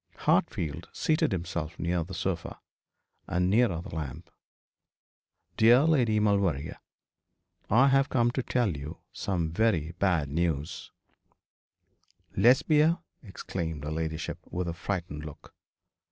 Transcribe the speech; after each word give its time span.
Hartfield 0.21 0.89
seated 0.91 1.31
himself 1.31 1.77
nearer 1.77 2.03
the 2.03 2.15
sofa, 2.15 2.59
and 3.27 3.51
nearer 3.51 3.81
the 3.81 3.93
lamp. 3.95 4.31
'Dear 5.57 5.83
Lady 5.83 6.19
Maulevrier, 6.19 6.79
I 7.69 7.89
have 7.89 8.09
come 8.09 8.31
to 8.31 8.41
tell 8.41 8.75
you 8.75 8.97
some 9.13 9.51
very 9.51 9.91
bad 9.99 10.27
news' 10.27 10.89
'Lesbia?' 12.35 13.03
exclaimed 13.21 13.83
her 13.83 13.91
ladyship, 13.91 14.39
with 14.49 14.67
a 14.67 14.73
frightened 14.73 15.23
look. 15.23 15.53